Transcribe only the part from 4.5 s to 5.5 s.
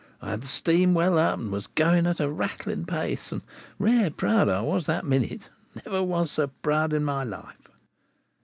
was that minute.